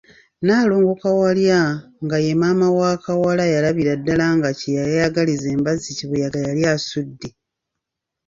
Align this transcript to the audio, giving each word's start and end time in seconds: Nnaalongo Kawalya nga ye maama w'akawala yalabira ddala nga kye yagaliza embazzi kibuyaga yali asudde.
Nnaalongo 0.39 0.93
Kawalya 1.01 1.59
nga 2.03 2.17
ye 2.25 2.31
maama 2.41 2.67
w'akawala 2.77 3.43
yalabira 3.53 3.93
ddala 3.99 4.25
nga 4.37 4.49
kye 4.59 4.75
yagaliza 4.99 5.47
embazzi 5.55 5.89
kibuyaga 5.97 6.39
yali 6.47 6.61
asudde. 6.73 7.29